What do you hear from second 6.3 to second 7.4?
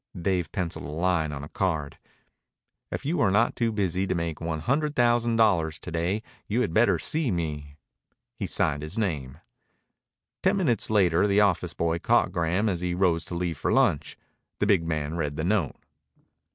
you had better see